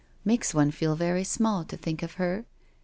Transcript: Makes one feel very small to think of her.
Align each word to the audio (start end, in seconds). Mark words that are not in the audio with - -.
Makes 0.25 0.51
one 0.55 0.71
feel 0.71 0.95
very 0.95 1.23
small 1.23 1.63
to 1.65 1.77
think 1.77 2.01
of 2.01 2.13
her. 2.13 2.45